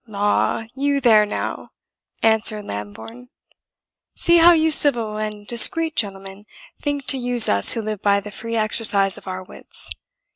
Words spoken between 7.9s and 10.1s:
by the free exercise of our wits!